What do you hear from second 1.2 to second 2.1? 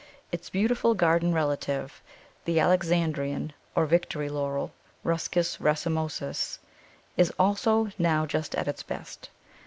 relative,